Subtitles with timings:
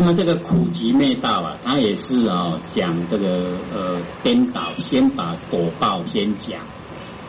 [0.00, 6.60] 那么这个苦集灭道啊，它也是哦讲这个呃颠倒，先把果报先讲，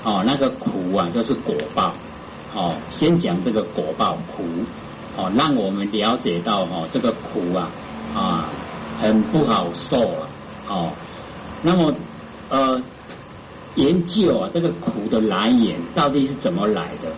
[0.03, 1.95] 哦那个苦啊就是果报，
[2.53, 4.43] 哦先讲这个果报苦，
[5.17, 7.71] 哦让我们了解到哦这个苦啊
[8.13, 8.49] 啊
[9.01, 10.29] 很不好受啊，
[10.69, 10.91] 哦
[11.63, 11.95] 那么
[12.49, 12.79] 呃
[13.73, 17.13] 研究啊这个苦的来源到底是怎么来的，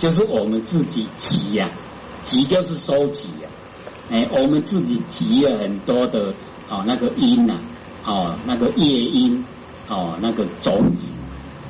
[0.00, 1.70] 就是我们自己集呀，
[2.24, 3.30] 集就是收集。
[4.08, 6.32] 哎，我们自己集了很多的
[6.68, 7.54] 哦，那个因呐，
[8.04, 9.44] 哦，那个业因，
[9.88, 11.12] 哦，那个种子，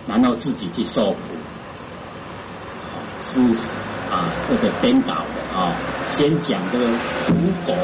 [0.07, 1.19] 然后自己去受苦，
[3.23, 3.41] 是
[4.11, 5.81] 啊，这个颠倒的啊。
[6.09, 6.87] 先讲这个
[7.27, 7.75] 苦果，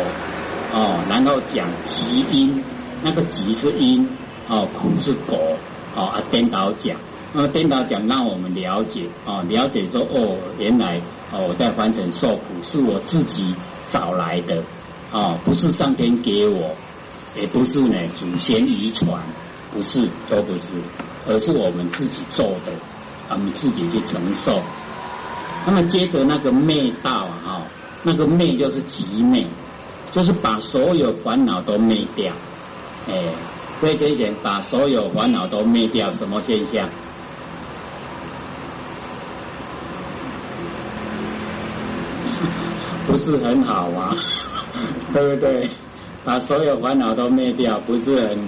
[0.70, 2.62] 哦，然后讲集因，
[3.02, 4.06] 那个集是因，
[4.48, 5.56] 哦，苦是果，
[5.96, 6.98] 哦啊，颠倒讲，
[7.32, 11.00] 那么颠倒讲让我们了解，哦，了解说，哦，原来
[11.32, 13.54] 哦，我在凡尘受苦是我自己。
[13.86, 14.64] 找来的
[15.12, 16.74] 啊，不是上天给我，
[17.36, 19.22] 也不是呢祖先遗传，
[19.72, 20.68] 不是都不是，
[21.28, 22.72] 而是我们自己做的，
[23.30, 24.62] 我们自己去承受。
[25.66, 27.62] 那么接着那个灭道啊，
[28.02, 29.46] 那个灭就是极灭，
[30.10, 32.32] 就是把所有烦恼都灭掉。
[33.08, 33.34] 哎，
[33.80, 36.88] 会这些把所有烦恼都灭掉，什么现象？
[43.06, 44.16] 不是很好啊，
[45.12, 45.68] 对不对？
[46.24, 48.38] 把所有烦恼都灭掉，不是很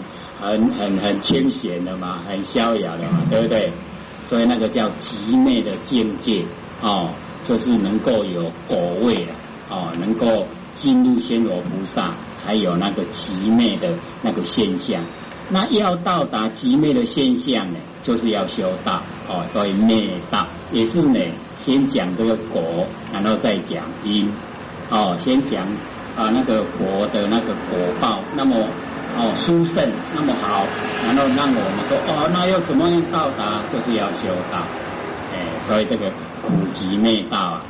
[0.41, 3.73] 很很很清闲的嘛，很逍遥的嘛，对不对？
[4.27, 6.45] 所以那个叫极灭的境界
[6.81, 7.11] 哦，
[7.49, 9.35] 就是能够有果位啊
[9.71, 15.03] 哦，能够进入仙罗菩萨，才有那个极灭的那个现象。
[15.51, 21.21] 那要到达极灭的现象呢，就是要修道哦，所以灭道也是呢，
[21.57, 24.31] 先讲这个果，然后再讲因
[24.91, 25.65] 哦，先讲
[26.17, 28.57] 啊那个果的那个果报，那么
[29.17, 30.67] 哦殊胜，那么好，
[31.07, 33.63] 然后让我们说哦，那要怎么样到达？
[33.73, 34.67] 就是要修道，
[35.33, 36.11] 哎，所以这个
[36.43, 37.63] 苦集灭道啊，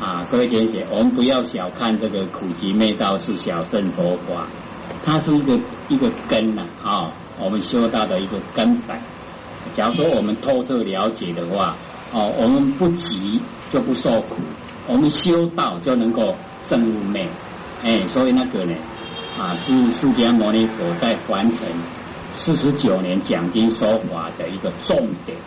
[0.00, 4.46] 啊，各位同学，我们不要小看这个苦集灭道是小圣佛法。
[5.04, 5.58] 它是一个
[5.88, 7.10] 一个根呐，啊，
[7.40, 8.96] 我们修道的一个根本。
[9.74, 11.76] 假如说我们透彻了解的话，
[12.12, 13.40] 哦，我们不急
[13.70, 14.36] 就不受苦，
[14.86, 16.34] 我们修道就能够
[16.64, 17.28] 证入昧。
[17.82, 18.74] 哎，所以那个呢，
[19.38, 21.66] 啊，是释迦牟尼佛在完成
[22.34, 25.38] 四十九年讲经说法的一个重点。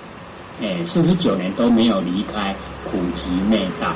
[0.61, 3.95] 哎，四十九年都没有离开苦集灭道。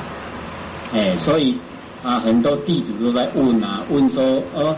[0.92, 1.58] 哎，所以
[2.02, 4.76] 啊，很多弟子都在问啊，问说，呃。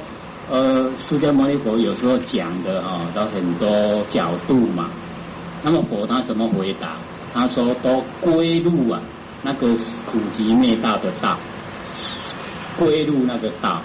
[0.50, 4.90] 呃，释迦牟尼佛有时候讲的哈，都很多角度嘛。
[5.62, 6.96] 那么佛他怎么回答？
[7.32, 9.00] 他说都归入啊，
[9.42, 9.68] 那个
[10.06, 11.38] 苦集灭道的道，
[12.78, 13.82] 归入那个道，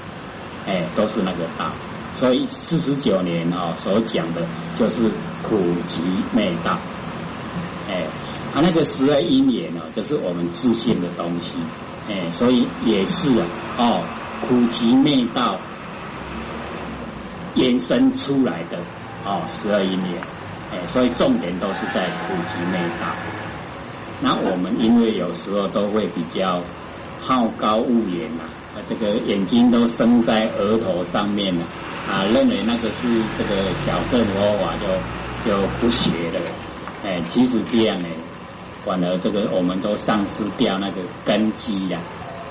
[0.65, 1.71] 哎，都是那个道。
[2.19, 4.41] 所以四十九年啊，所讲的
[4.75, 5.11] 就是
[5.43, 6.01] 苦集
[6.33, 6.77] 灭道。
[7.87, 8.07] 哎，
[8.53, 11.51] 他那个十二因缘呢，就是我们自信的东西。
[12.09, 13.45] 哎，所以也是啊，
[13.77, 14.03] 哦，
[14.47, 15.59] 苦集灭道。
[17.55, 18.77] 延伸出来的
[19.25, 20.21] 哦，十二因缘，
[20.71, 23.07] 哎，所以重点都是在苦集灭道。
[24.21, 26.61] 那我们因为有时候都会比较
[27.21, 28.43] 好高骛远呐，
[28.89, 31.63] 这个眼睛都生在额头上面了
[32.09, 34.87] 啊，认为那个是这个小圣佛法，就
[35.45, 36.41] 就不学了。
[37.05, 38.07] 哎，其实这样呢，
[38.83, 41.99] 反而这个我们都丧失掉那个根基呀。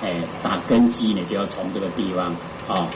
[0.03, 2.35] 哎，打根基呢，就要从这个地方
[2.69, 2.89] 哦。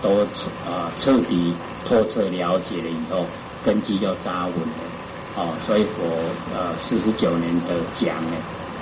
[0.00, 0.20] 都
[0.64, 1.52] 啊彻底
[1.84, 3.26] 透彻了解了以后，
[3.64, 4.84] 根基就扎稳了
[5.36, 5.54] 哦。
[5.66, 8.36] 所以我呃四十九年的讲呢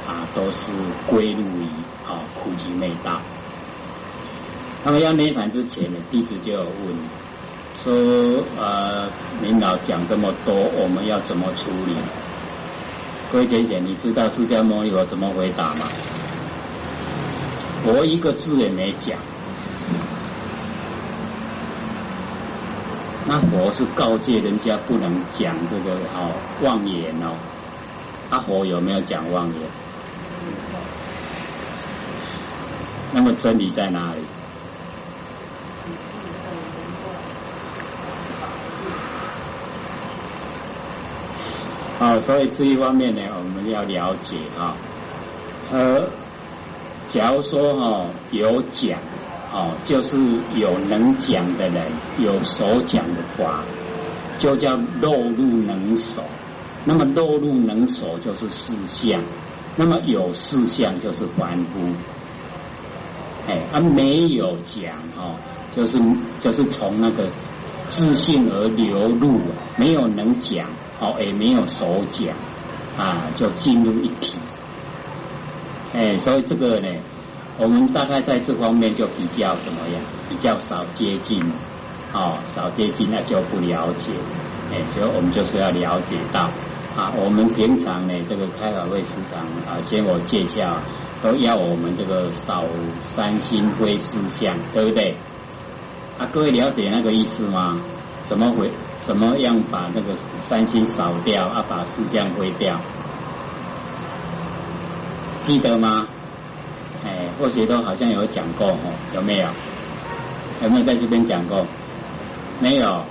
[0.06, 0.70] 啊都是
[1.06, 1.66] 归入于
[2.06, 3.20] 啊苦集灭道。
[4.84, 6.96] 那么要涅盘之前呢，弟子就有问
[7.82, 9.08] 说呃
[9.42, 11.94] 领导讲这么多，我们要怎么处理？
[13.32, 15.88] 各位姐姐，你知道释迦牟尼佛怎么回答吗？
[17.84, 19.18] 我一个字也没讲。
[23.28, 26.30] 那佛是告诫人家不能讲这个哦
[26.62, 27.34] 妄言哦，
[28.30, 29.56] 阿佛有没有讲妄言？
[33.12, 34.20] 那么真理在哪里？
[41.98, 44.76] 啊，所以这一方面呢，我们要了解啊，
[45.72, 46.08] 呃，
[47.08, 49.00] 假如说哈有讲。
[49.56, 50.18] 哦，就是
[50.54, 53.64] 有能讲的人，有所讲的话，
[54.38, 54.70] 就叫
[55.00, 56.22] 落入能手。
[56.84, 59.22] 那么落入能手就是四相，
[59.76, 61.80] 那么有四相就是凡夫。
[63.48, 65.36] 哎，他没有讲哦，
[65.74, 65.98] 就是
[66.38, 67.30] 就是从那个
[67.88, 69.40] 自信而流入，
[69.78, 70.68] 没有能讲
[71.00, 72.36] 哦，也没有手讲
[72.98, 74.34] 啊，就进入一体。
[75.94, 76.88] 哎，所以这个呢，
[77.58, 81.42] 我们大概在这方面就比较怎么样，比较少接近，
[82.12, 84.12] 哦，少接近那就不了解。
[84.72, 86.50] 哎，所以我们就是要了解到
[86.96, 90.76] 啊，我们平常呢，这个开法会时常啊，先我介绍，
[91.22, 92.64] 都要我们这个少
[93.00, 95.14] 三心归四相，对不对？
[96.18, 97.80] 啊，各位了解那个意思吗？
[98.24, 98.70] 怎么回？
[99.02, 100.16] 怎么样把那个
[100.46, 101.64] 三心扫掉啊？
[101.68, 102.76] 把四相灰掉？
[105.42, 106.08] 记得吗？
[107.38, 109.48] 或许都好像有讲过哦，有没有？
[110.62, 111.66] 有没有在这边讲过？
[112.60, 113.04] 没有。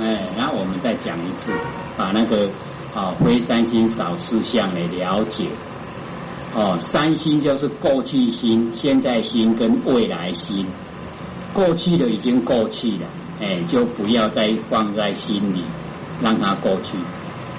[0.00, 1.50] 哎，然后我们再讲一次，
[1.96, 2.50] 把那个
[2.94, 5.46] 啊非三星少四相来了解。
[6.54, 10.66] 哦，三星就是过去心、现在心跟未来心。
[11.52, 13.06] 过去的已经过去了，
[13.40, 15.64] 哎，就不要再放在心里，
[16.22, 16.96] 让它过去。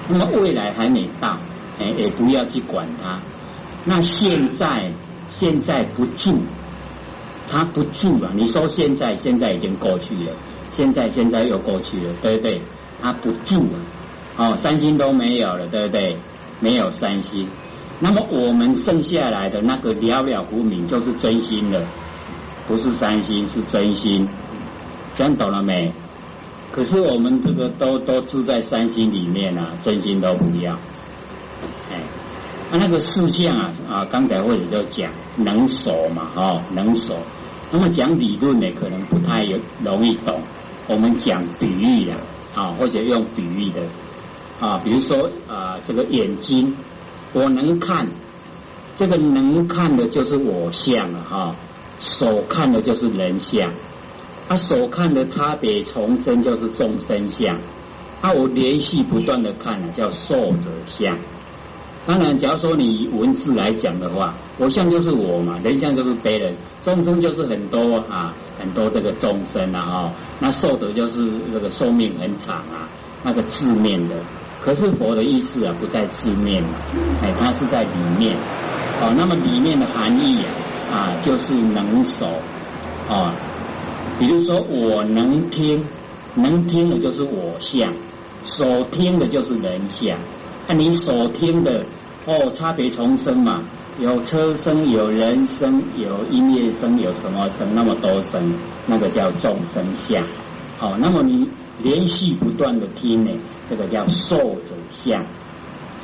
[0.08, 1.36] 那么未来还没到，
[1.78, 3.18] 哎，也不要去管它。
[3.84, 4.92] 那现在
[5.30, 6.38] 现在不住，
[7.50, 8.30] 他不住啊。
[8.34, 10.32] 你说现在现在已经过去了，
[10.72, 12.62] 现在现在又过去了，对不对？
[13.02, 13.78] 他不住了，
[14.36, 16.16] 哦，三星都没有了，对不对？
[16.60, 17.48] 没有三星，
[18.00, 21.86] 那么我们剩下来的那个了了无名就是真心了，
[22.68, 24.28] 不是三星，是真心。
[25.16, 25.92] 讲懂了没？
[26.72, 30.78] 可是我们这个都都住在三星里面啊，真心都不要。
[32.70, 37.16] 啊那个事项啊啊，刚才或者就讲能守嘛，哦，能守。
[37.72, 40.40] 那么讲理论呢，可能不太有容易懂。
[40.86, 42.14] 我们讲比喻的
[42.54, 43.82] 啊，或者用比喻的
[44.60, 46.76] 啊，比如说啊，这个眼睛，
[47.32, 48.08] 我能看，
[48.96, 51.56] 这个能看的就是我相啊哈，
[51.98, 53.72] 所看的就是人相，
[54.48, 57.58] 他所看的差别重生就是众生相，
[58.20, 61.18] 啊，我连续不断的看呢，叫受者相。
[62.10, 72.90] 当然，假如说你以文字来讲的话，我相就是我嘛，人相就是别人，众生就是很多啊，很多这个众生啊，哦，那寿德就是这个寿命很长啊，
[73.22, 74.16] 那个字面的。
[74.60, 76.64] 可是佛的意思啊，不在字面，
[77.22, 78.36] 哎，它是在里面。
[79.00, 80.44] 哦，那么里面的含义
[80.92, 82.26] 啊，就是能守
[83.08, 83.36] 啊，
[84.18, 85.86] 比如说我能听，
[86.34, 87.94] 能听的就是我相，
[88.42, 90.18] 所听的就是人相。
[90.66, 91.84] 那你所听的
[92.26, 93.62] 哦，差别重生嘛，
[93.98, 97.74] 有车声，有人声，有音乐声，有什么声？
[97.74, 98.54] 那么多声，
[98.86, 100.22] 那个叫众生相。
[100.78, 101.48] 好，那么你
[101.82, 103.30] 连续不断的听呢，
[103.70, 105.24] 这个叫受者相。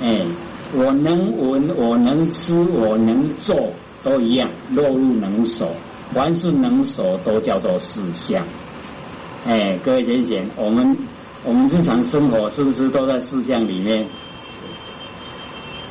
[0.00, 0.26] 哎，
[0.74, 3.72] 我能闻，我能吃，我能做，
[4.02, 5.72] 都一样，落入能所，
[6.14, 8.46] 凡是能所都叫做四相。
[9.46, 10.96] 哎，各位先贤，我们
[11.44, 14.06] 我们日常生活是不是都在四相里面？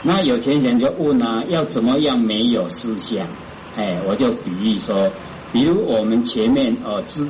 [0.08, 3.28] 那有钱人就问啊，要怎么样没有思想？
[3.76, 5.12] 哎，我就比喻说，
[5.52, 7.28] 比如我们前面哦自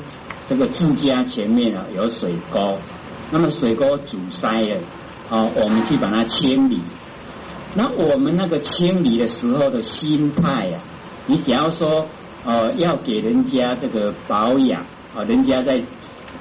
[0.49, 2.77] 这个自家前面啊有水沟，
[3.31, 4.81] 那么水沟阻塞了，
[5.29, 6.81] 哦，我们去把它清理。
[7.75, 10.81] 那我们那个清理的时候的心态呀，
[11.27, 12.07] 你只要说
[12.43, 14.81] 哦要给人家这个保养
[15.15, 15.81] 啊，人家在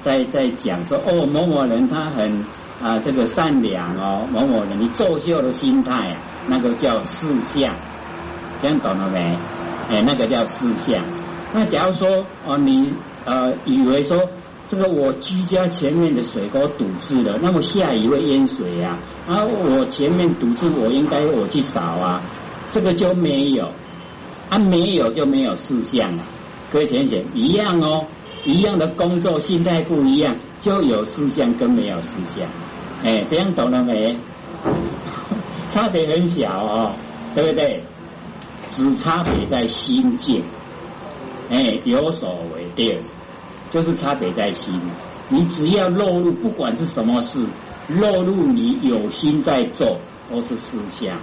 [0.03, 2.43] 在在讲说哦某某人他很。
[2.81, 7.75] 啊，这个善良哦，某某人，你作秀的心态啊，那个叫四相，
[8.61, 9.37] 这样懂了没？
[9.89, 11.03] 哎，那个叫四相。
[11.53, 14.29] 那假如说哦，你呃以为说
[14.67, 18.97] 这个我居家前面的水沟堵住了，那么下雨会淹水呀？
[19.27, 22.21] 啊，我前面堵住，我应该我去扫啊，
[22.71, 23.71] 这个就没有，
[24.49, 26.23] 啊没有就没有四相了。
[26.73, 28.07] 各位浅浅一样哦，
[28.43, 32.49] 一样的工作心态不一样，就有四相跟没有四相。
[33.05, 34.17] 哎，这样懂了没？
[35.71, 36.95] 差别很小哦，
[37.35, 37.83] 对不对？
[38.71, 40.43] 只差别在心境。
[41.51, 42.99] 哎，有所为定，
[43.69, 44.81] 就是差别在心。
[45.29, 47.45] 你只要落入，不管是什么事，
[47.87, 49.99] 落入你有心在做，
[50.31, 51.17] 都是思想；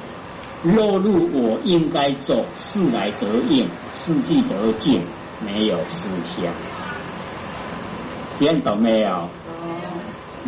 [0.63, 5.03] 落入我应该做，事来则应，事去则静，
[5.45, 6.55] 没有思想。
[8.39, 9.29] 这样懂没有？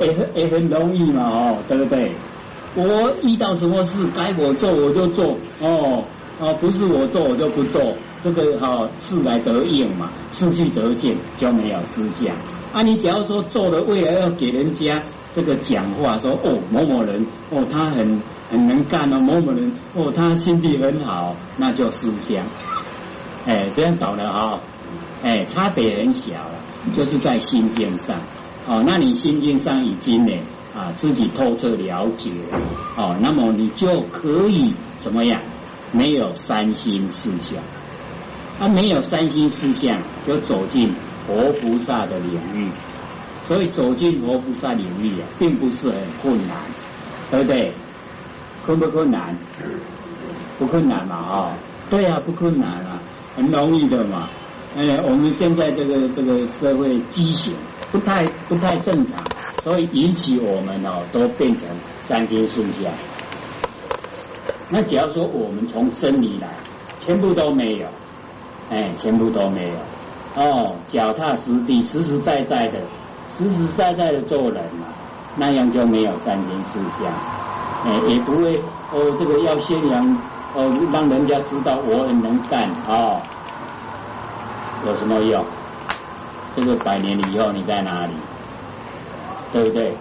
[0.00, 2.12] 也很也很容易嘛，哦，对不对？
[2.76, 6.02] 我遇到什么事该我做我就做，哦，
[6.40, 12.34] 哦，不是我做我就不做，这个哈事来则应嘛，事去则见，就没有思想。
[12.72, 15.02] 啊，你只要说做了，未来要给人家
[15.36, 18.20] 这个讲话，说哦某某人哦他很
[18.50, 22.44] 很能干哦，某某人哦他心地很好，那就思想。
[23.46, 24.58] 哎，这样搞的哈，
[25.22, 26.32] 哎，差别很小。
[26.94, 28.20] 就是在心境上，
[28.66, 30.32] 哦，那你心境上已经呢
[30.74, 32.58] 啊自己透彻了解了，
[32.96, 35.40] 哦，那么你就可以怎么样？
[35.92, 37.62] 没有三心四相，
[38.58, 40.92] 他没有三心四相，就走进
[41.26, 42.68] 活菩萨的领域。
[43.44, 46.56] 所以走进活菩萨领域啊，并不是很困难，
[47.30, 47.74] 对不对？
[48.64, 49.36] 困不困难？
[50.58, 51.52] 不困难嘛，哦，
[51.90, 52.98] 对啊，不困难啊，
[53.36, 54.30] 很容易的嘛。
[54.76, 57.54] 哎，我们现在这个这个社会畸形，
[57.94, 59.24] 不太不太正常，
[59.62, 61.68] 所以引起我们哦都变成
[62.02, 62.92] 三心四相。
[64.68, 66.48] 那只要说我们从真理来，
[66.98, 67.86] 全部都没有，
[68.68, 69.78] 哎，全部都没有，
[70.42, 72.80] 哦，脚踏实地、实实在在的、
[73.30, 74.88] 实实在在的做人嘛，
[75.36, 77.12] 那样就没有三心四相，
[77.84, 78.56] 哎，也不会
[78.90, 80.04] 哦，这个要宣扬
[80.52, 83.22] 哦，让人家知道我很能干哦。
[84.84, 85.46] 有什么用？
[86.56, 88.12] 这个百年以后你在哪里？
[89.52, 89.94] 对不对？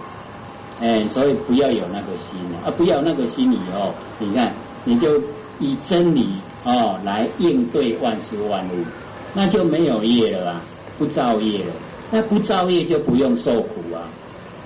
[0.80, 2.70] 哎，所以不要有那个心啊！
[2.76, 4.52] 不要那个心以后，你看
[4.84, 5.20] 你就
[5.60, 6.34] 以真理
[6.64, 8.84] 哦来应对万事万物，
[9.34, 10.60] 那就没有业了啊，
[10.98, 11.72] 不造业了。
[12.10, 14.02] 那不造业就不用受苦啊。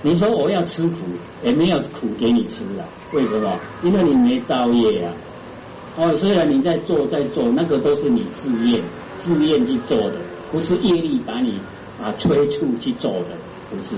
[0.01, 0.95] 你说我要吃苦，
[1.43, 2.89] 也没有苦给你吃啊？
[3.13, 3.59] 为什么？
[3.83, 5.13] 因为你没造业啊。
[5.97, 8.81] 哦，虽然你在做在做，那个都是你自愿。
[9.17, 10.15] 自愿去做的，
[10.51, 11.59] 不是业力把你
[12.03, 13.37] 啊催促去做的，
[13.69, 13.95] 不是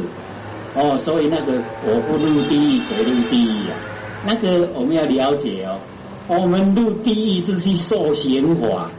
[0.75, 0.97] 哦。
[0.99, 3.77] 所以那个我不入地狱谁入地狱啊？
[4.25, 5.79] 那个我们要了解哦。
[6.27, 8.89] 我们入地狱是去受刑法，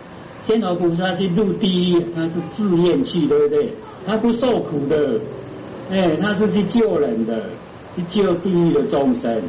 [0.45, 3.73] 仙佛菩萨去入地狱，他是自愿去，对不对？
[4.07, 5.21] 他不受苦的，
[5.91, 7.45] 哎，他是去救人的，
[7.95, 9.41] 去救地狱的众生。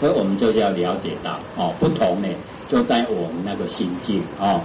[0.00, 2.28] 所以我们就是要了解到哦，不同呢，
[2.68, 4.62] 就在我们那个心境哦。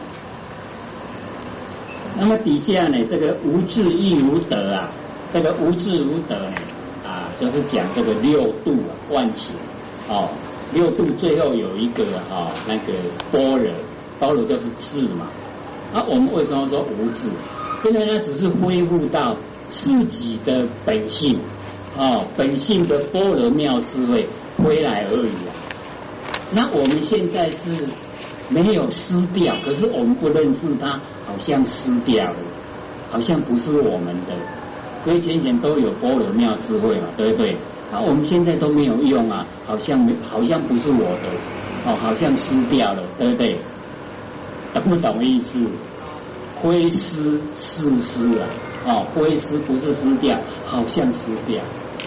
[2.15, 4.91] 那么底下呢，这个无智亦无德啊，
[5.33, 6.53] 这个无智无德呢，
[7.03, 9.55] 啊，就是讲这个六度啊，万行
[10.07, 10.29] 哦，
[10.73, 12.93] 六度最后有一个啊，那个
[13.31, 13.71] 般若，
[14.19, 15.27] 般若就是智嘛。
[15.91, 17.27] 啊，我们为什么说无智？
[17.85, 19.35] 因为它只是恢复到
[19.69, 21.39] 自己的本性
[21.97, 24.27] 哦，本性的般若妙智慧
[24.57, 25.53] 回来而已啊。
[26.51, 27.87] 那我们现在是。
[28.49, 32.37] 没有失掉，可是我们不认识它，好像失掉了，
[33.09, 34.33] 好像不是我们的。
[35.03, 37.55] 所以前前都有波罗妙智慧嘛，对不对？
[37.91, 41.29] 啊，我们现在都没有用啊，好像没，好像不是我的，
[41.85, 43.59] 哦，好像失掉了，对不对？
[44.73, 45.59] 懂不懂意思？
[46.61, 48.47] 灰失失失啊，
[48.85, 51.61] 哦，灰失不是失掉，好像失掉，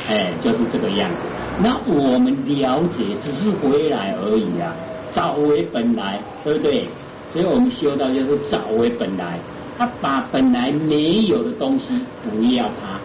[0.08, 1.16] 哎，就是这个样子。
[1.62, 4.74] 那我们了解，只是回来而已啊。
[5.12, 6.84] 找为本来，对不对？
[7.32, 9.38] 所以我们修道就是找为本来，
[9.76, 12.98] 他把本来没有的东西不要它。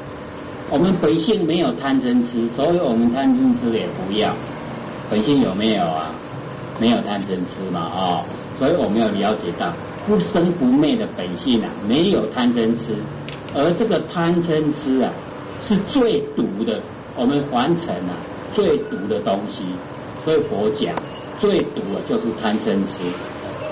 [0.70, 4.34] 我们本性没有贪嗔痴，所以我们贪嗔痴也不要。
[5.10, 6.13] 本性有没有啊？
[6.79, 8.24] 没有贪嗔痴嘛，哦，
[8.58, 9.74] 所以我们要了解到
[10.08, 12.96] 不生不灭的本性啊，没有贪嗔痴，
[13.53, 15.12] 而这个贪嗔痴啊
[15.62, 16.79] 是最毒的，
[17.17, 18.15] 我们凡尘啊
[18.53, 19.63] 最毒的东西，
[20.24, 20.96] 所以佛讲。
[21.41, 23.00] 最毒的就是贪嗔痴，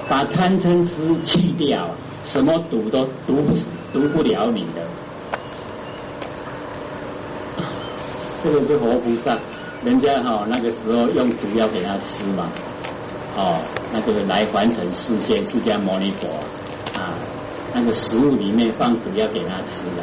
[0.09, 1.91] 把贪嗔痴去掉，
[2.25, 3.53] 什么毒都毒不
[3.93, 4.81] 毒不了你的。
[8.43, 9.37] 这个是活菩萨，
[9.85, 12.49] 人家哈那个时候用毒药给他吃嘛，
[13.37, 13.61] 哦，
[13.93, 16.27] 那个来完成世界释迦牟尼佛
[16.99, 17.13] 啊，
[17.75, 20.01] 那个食物里面放毒药给他吃的，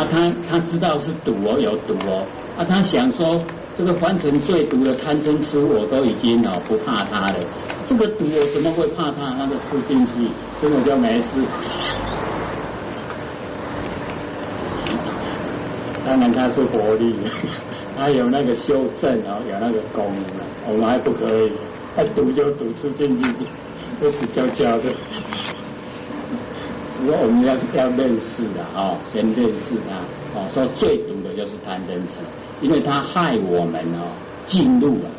[0.00, 0.16] 啊，他
[0.50, 2.24] 他知道是毒哦，有毒哦，
[2.56, 3.38] 啊，他想说。
[3.76, 7.44] 这个凡尘最毒的贪嗔痴，我都已经哦不怕它了。
[7.86, 9.34] 这个毒我怎么会怕它？
[9.38, 10.30] 那个吃进去，
[10.62, 11.38] 根本就没事。
[16.06, 17.14] 当然它是活力，
[17.98, 20.72] 它有那个修正哦，有那个功能。
[20.72, 21.52] 我们还不可以，
[21.94, 23.28] 它毒就毒吃进去，
[24.00, 24.84] 都是焦焦的。
[27.02, 29.96] 如果我们要要认识的哦，先认识它
[30.38, 32.20] 哦，说最毒的就是贪嗔痴。
[32.62, 34.08] 因为他害我们哦，
[34.46, 35.10] 进入了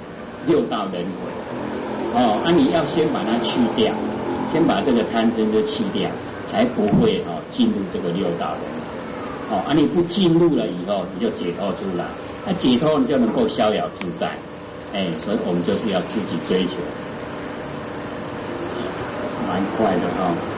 [0.48, 1.30] 六道轮回
[2.16, 3.94] 哦，那你要先把它去掉，
[4.52, 6.10] 先把这个贪嗔就去掉，
[6.52, 9.62] 才不会哦进入这个六道轮回哦。
[9.68, 12.06] 啊，你不进入了以后，你就解脱出来，
[12.44, 14.36] 那解脱你就能够逍遥自在，
[14.94, 16.78] 哎，所以我们就是要自己追求，
[19.48, 20.32] 蛮快的哈。
[20.32, 20.57] 哦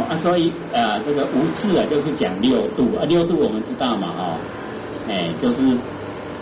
[0.00, 4.36] 啊，所以啊，这个无智啊，就是讲六度啊，六度我们知道嘛，哦，
[5.08, 5.76] 哎，就是。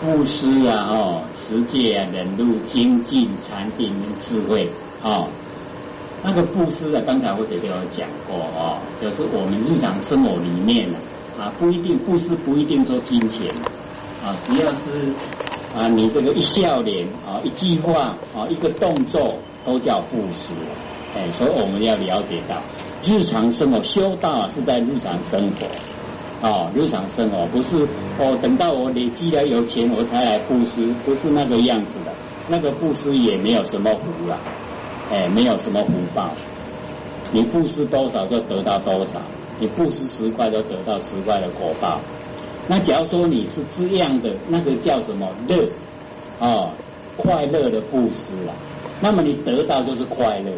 [0.03, 4.67] 布施啊，哦，持戒啊，忍辱、精进、禅定、智慧，
[5.03, 5.27] 哦，
[6.23, 10.97] 那个布施啊，刚才我姐姐有讲过哦，就是我们日常生活里面呢，
[11.39, 13.53] 啊，不一定布施不一定说金钱
[14.25, 15.13] 啊，只要是
[15.77, 20.51] 啊，你这个一笑脸啊，一句话啊，一个动作都叫布施，
[21.15, 22.55] 哎，所以我们要了解到
[23.03, 27.87] 日常生活修道，是在日常生活啊，日常生活不是
[28.19, 32.13] 哦，等到我累积了有钱我才来布施，不是那个样子的，
[32.47, 34.37] 那个布施也没有什么福了。
[35.09, 36.29] 哎，没有什么福报，
[37.31, 39.19] 你布施多少就得到多少，
[39.59, 41.99] 你布施十块就得到十块的果报。
[42.67, 45.67] 那假如说你是这样的，那个叫什么乐？
[46.39, 46.69] 哦，
[47.17, 48.53] 快乐的布施了，
[49.01, 50.51] 那么你得到就是快乐。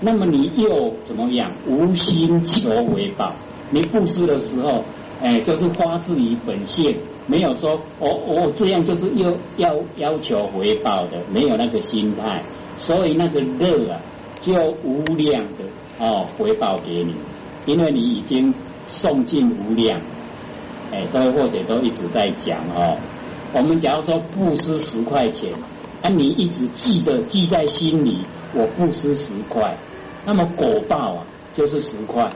[0.00, 1.50] 那么你又怎么样？
[1.66, 3.34] 无心求回报，
[3.70, 4.84] 你布施的时候，
[5.20, 12.42] 哎，就是发自于本性，没有说哦哦这样就是又要要求回报的，没有那个心态。
[12.78, 14.00] 所以那个乐啊，
[14.40, 14.52] 就
[14.84, 15.64] 无量的
[15.98, 17.12] 哦回报给你，
[17.66, 18.54] 因为你已经
[18.86, 20.00] 送尽无量，
[20.92, 22.96] 哎，所以或者都一直在讲哦。
[23.52, 25.52] 我们假如说布施十块钱，
[26.02, 28.18] 啊，你一直记得记在心里，
[28.54, 29.76] 我布施十块，
[30.24, 31.26] 那么果报啊
[31.56, 32.30] 就是十块，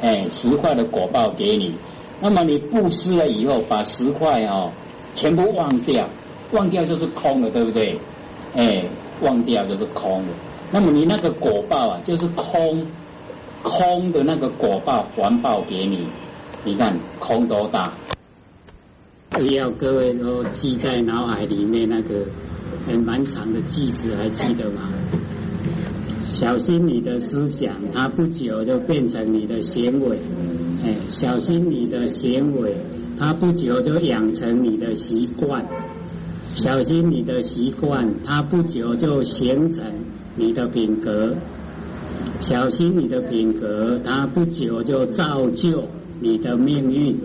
[0.00, 1.74] 哎，十块的果报给你。
[2.20, 4.72] 那么你布施了以后，把十块哦
[5.14, 6.08] 全部忘掉，
[6.52, 7.98] 忘掉就是空了，对不对？
[8.54, 8.84] 哎。
[9.22, 10.32] 忘掉就是空的，
[10.70, 12.86] 那么你那个果报啊，就是空
[13.62, 16.06] 空的那个果报还报给你，
[16.64, 17.94] 你看空多大？
[19.54, 22.26] 要各位都记在脑海里面那个
[22.86, 24.92] 很蛮长的句子，还记得吗？
[26.38, 30.18] 小心你的思想，它不久就变成你的行为。
[30.84, 32.76] 哎，小心你的行为，
[33.18, 35.66] 它不久就养成你的习惯。
[36.54, 39.86] 小心你的习惯，它不久就形成
[40.34, 41.36] 你的品格；
[42.42, 45.84] 小心你的品格，它不久就造就
[46.20, 47.16] 你的命运。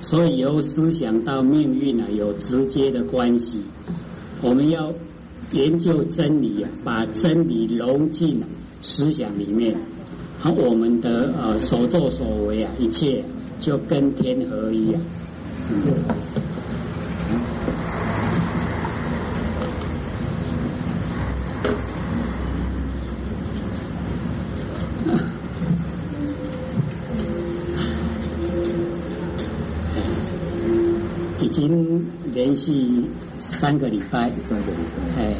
[0.00, 3.62] 所以由思想到命运呢，有直接的关系。
[4.42, 4.92] 我们要
[5.50, 8.42] 研究真理啊，把真理融进
[8.80, 9.76] 思想里面，
[10.38, 13.24] 好，我们的呃所作所为啊，一切
[13.58, 15.00] 就跟天合一啊。
[31.40, 32.72] 已经连续
[33.42, 34.30] 三个礼拜，
[35.16, 35.34] 哎，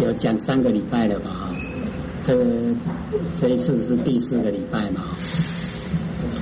[0.00, 1.30] 有讲三个礼拜了吧？
[1.30, 1.54] 哈，
[2.22, 2.34] 这
[3.38, 5.16] 这一次是第四个礼拜嘛？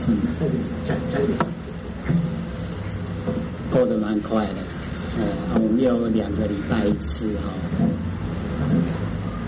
[0.08, 0.16] 嗯，
[3.70, 4.54] 过得蛮快的。
[5.16, 7.52] 呃，我们有两个礼拜一次哈。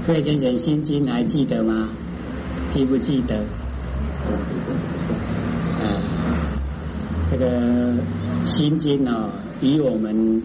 [0.06, 1.90] 各位先生，心经还记得吗？
[2.70, 3.36] 记不记得？
[5.78, 6.02] 啊，
[7.30, 7.94] 这个
[8.46, 9.30] 心经哦。
[9.62, 10.42] 以我们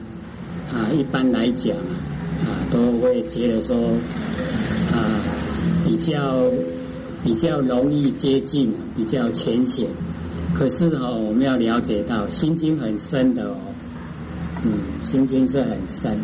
[0.71, 3.75] 啊一般来讲啊，都会觉得说
[4.91, 5.21] 啊
[5.85, 6.49] 比较
[7.23, 9.87] 比较容易接近，比较浅显。
[10.53, 13.57] 可是哦，我们要了解到心经很深的哦，
[14.63, 16.17] 嗯，心经是很深，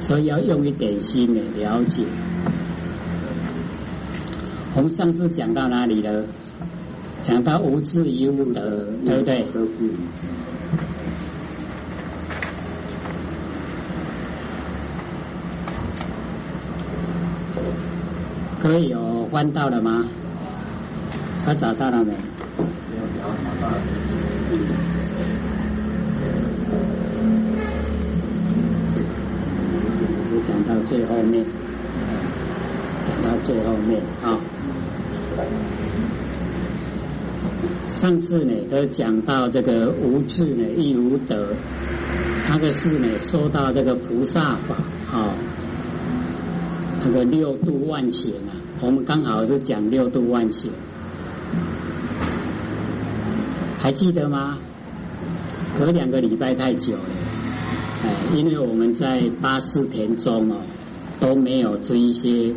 [0.00, 2.04] 所以要用一点心来了解。
[4.74, 6.24] 我们上次讲到哪里了？
[7.22, 9.44] 讲到无智无得，对不对？
[18.66, 20.04] 可以有翻到了吗？
[21.44, 22.12] 他找到了没？
[30.48, 31.46] 讲到最后面，
[33.04, 34.36] 讲到最后面啊。
[37.88, 41.54] 上次呢都讲到这个无智呢亦无德，
[42.48, 44.74] 那个是呢说到这个菩萨法
[45.16, 45.32] 啊。
[47.06, 50.68] 那个六度万险啊，我们刚好是讲六度万险，
[53.78, 54.58] 还记得吗？
[55.78, 57.00] 隔两个礼拜太久了，
[58.02, 60.56] 哎，因为我们在八四田中哦
[61.20, 62.52] 都没有这一些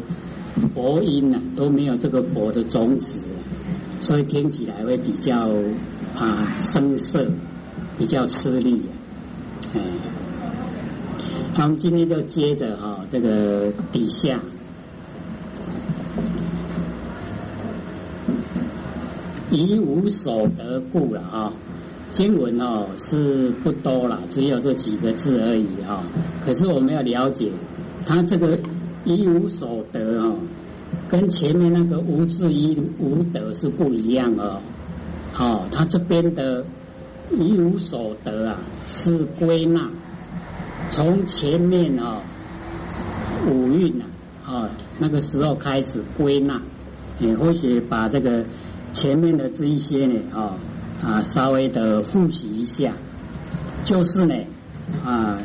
[0.74, 3.20] 佛音呐，都没有这个佛的种子，
[4.00, 5.54] 所以听起来会比较
[6.18, 7.30] 啊生涩，
[8.00, 8.82] 比较吃力，
[9.76, 10.09] 哎。
[11.62, 14.40] 我们今天就接着哈，这个底下
[19.52, 21.52] 以无所得故了啊。
[22.12, 26.06] 经文哦是不多了，只有这几个字而已啊。
[26.46, 27.52] 可是我们要了解，
[28.06, 28.58] 他这个
[29.04, 30.38] 一无所得哦，
[31.10, 34.62] 跟前面那个无智一无德是不一样哦。
[35.38, 36.64] 哦，他这边的
[37.38, 39.90] 一无所得啊，是归纳
[40.88, 42.22] 从前面啊
[43.48, 44.06] 五蕴啊，
[44.48, 46.62] 哦那个时候开始归纳，
[47.18, 48.46] 你或许把这个
[48.94, 50.54] 前面的这一些呢，哦
[51.04, 52.94] 啊稍微的复习一下，
[53.84, 54.36] 就是呢
[55.04, 55.40] 啊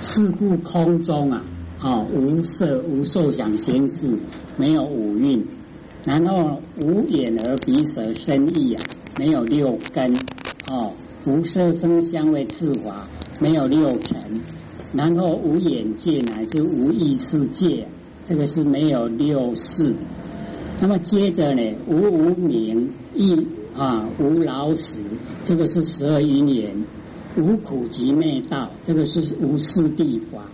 [0.00, 1.42] 四故空中啊，
[1.82, 4.16] 哦无色无受想行识，
[4.56, 5.46] 没有五蕴，
[6.04, 8.82] 然后无眼耳鼻舌身意啊。
[9.18, 10.06] 没有六根
[10.68, 10.92] 哦，
[11.24, 13.08] 无色声香味触法，
[13.40, 14.42] 没有六尘，
[14.96, 17.86] 然后无眼界乃至无意识界，
[18.24, 19.94] 这个是没有六识。
[20.80, 24.98] 那么接着呢，无无明意啊，无老死，
[25.44, 26.84] 这个是十二因缘，
[27.36, 30.44] 无苦集灭道，这个是无四谛法。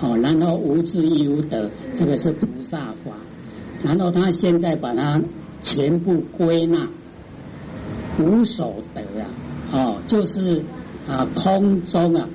[0.00, 3.12] 哦，然后无智亦无得，这个是菩萨法。
[3.84, 5.22] 然后他现在把它
[5.62, 6.88] 全部归纳。
[8.18, 9.26] 无所得啊，
[9.72, 10.62] 哦，就是
[11.08, 12.28] 啊，空中啊，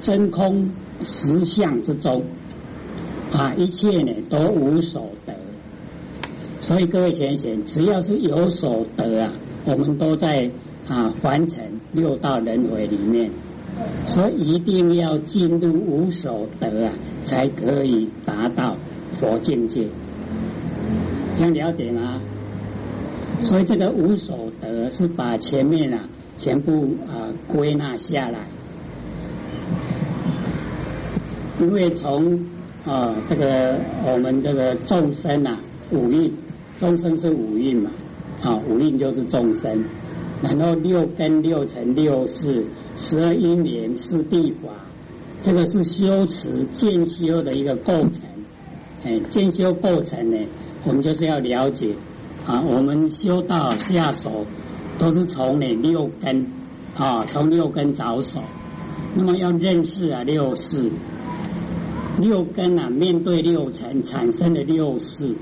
[0.00, 0.70] 真空
[1.04, 2.24] 实相之中
[3.32, 5.34] 啊，一切呢都无所得。
[6.60, 9.32] 所以各位前贤，只要是有所得啊，
[9.64, 10.50] 我们都在
[10.88, 13.30] 啊凡尘六道轮回里面，
[14.06, 16.92] 所以一定要进入无所得啊，
[17.24, 18.76] 才可以达到
[19.18, 19.88] 佛境界。
[21.34, 22.20] 这样了解吗？
[23.42, 28.46] 所以这个无所得是把前面啊全部啊归纳下来，
[31.62, 32.40] 因为从
[32.84, 35.60] 啊这个我们这个众生啊
[35.92, 36.32] 五蕴，
[36.80, 37.90] 众生是五蕴嘛，
[38.42, 39.84] 啊五蕴就是众生，
[40.42, 42.64] 然后六根六尘六识
[42.96, 44.70] 十二因缘是地法，
[45.40, 48.22] 这个是修持渐修的一个构成，
[49.04, 50.38] 哎渐修构成呢，
[50.84, 51.94] 我们就是要了解。
[52.44, 54.44] 啊，我们修道下手
[54.98, 56.44] 都是从哪六根
[56.96, 57.24] 啊？
[57.24, 58.40] 从六根着手。
[59.14, 60.90] 那么要认识啊六事，
[62.18, 65.34] 六根啊面对六尘产生的六事，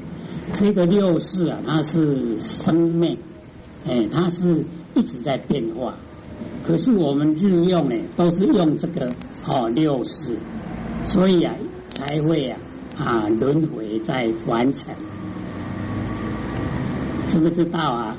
[0.54, 3.18] 这个六事啊它是生命，
[3.86, 5.94] 哎，它是一直在变化。
[6.66, 9.06] 可是我们日用呢都是用这个
[9.46, 10.38] 哦六事，
[11.04, 11.54] 所以啊
[11.88, 12.60] 才会啊
[12.96, 14.94] 啊轮回在完成。
[17.28, 18.16] 知不知道啊？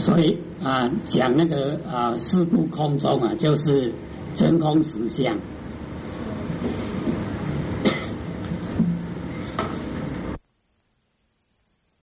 [0.00, 3.92] 所以啊，讲那个啊，四度空中啊，就是
[4.34, 5.38] 真空实相。